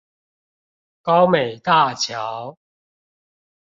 [1.03, 2.57] 高美大橋